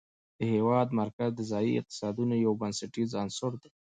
[0.39, 3.69] د هېواد مرکز د ځایي اقتصادونو یو بنسټیز عنصر دی.